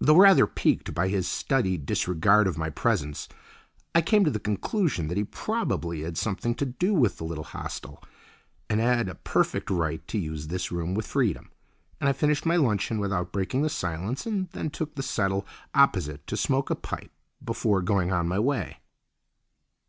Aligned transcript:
Though 0.00 0.16
rather 0.16 0.48
piqued 0.48 0.94
by 0.94 1.06
his 1.06 1.28
studied 1.28 1.86
disregard 1.86 2.48
of 2.48 2.58
my 2.58 2.70
presence, 2.70 3.28
I 3.94 4.02
came 4.02 4.24
to 4.24 4.30
the 4.32 4.40
conclusion 4.40 5.06
that 5.06 5.16
he 5.16 5.22
probably 5.22 6.00
had 6.02 6.18
something 6.18 6.56
to 6.56 6.66
do 6.66 6.92
with 6.92 7.18
the 7.18 7.24
little 7.24 7.44
hostel 7.44 8.02
and 8.68 8.80
had 8.80 9.08
a 9.08 9.14
perfect 9.14 9.70
right 9.70 10.04
to 10.08 10.18
use 10.18 10.48
this 10.48 10.72
room 10.72 10.92
with 10.92 11.06
freedom, 11.06 11.52
and 12.00 12.08
I 12.08 12.12
finished 12.12 12.44
my 12.44 12.56
luncheon 12.56 12.98
without 12.98 13.30
breaking 13.30 13.62
the 13.62 13.70
silence 13.70 14.26
and 14.26 14.48
then 14.50 14.70
took 14.70 14.96
the 14.96 15.04
settle 15.04 15.46
opposite 15.72 16.26
to 16.26 16.36
smoke 16.36 16.68
a 16.68 16.74
pipe 16.74 17.12
before 17.44 17.80
going 17.80 18.10
on 18.10 18.26
my 18.26 18.40
way. 18.40 18.80